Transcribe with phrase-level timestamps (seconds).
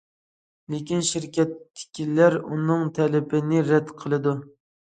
[0.75, 4.39] لېكىن، شىركەتتىكىلەر ئۇنىڭ تەلىپىنى رەت قىلىدۇ.